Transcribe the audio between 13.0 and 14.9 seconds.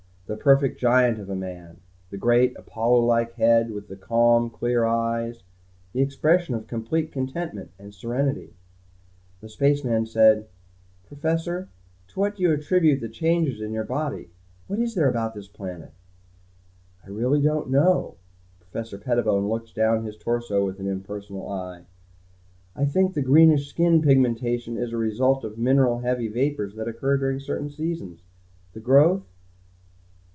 the changes in your body. What